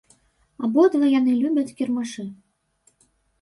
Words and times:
Абодва 0.67 1.07
яны 1.19 1.35
любяць 1.43 1.75
кірмашы. 1.83 2.27